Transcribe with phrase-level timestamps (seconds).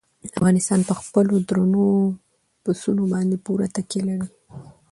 [0.29, 1.85] افغانستان په خپلو درنو
[2.63, 4.27] پسونو باندې پوره تکیه لري.